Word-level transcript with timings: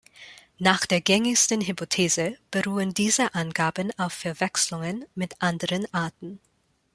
Nach 0.57 0.87
der 0.87 0.99
gängigsten 0.99 1.61
Hypothese 1.61 2.35
beruhen 2.49 2.91
diese 2.91 3.35
Angaben 3.35 3.91
auf 3.99 4.13
Verwechslungen 4.13 5.05
mit 5.13 5.39
anderen 5.43 5.85
Arten. 5.93 6.39